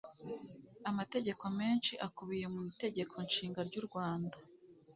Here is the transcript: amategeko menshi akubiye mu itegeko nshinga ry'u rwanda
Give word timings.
amategeko 0.89 1.43
menshi 1.59 1.93
akubiye 2.07 2.45
mu 2.53 2.59
itegeko 2.71 3.15
nshinga 3.27 3.59
ry'u 3.67 3.83
rwanda 3.87 4.37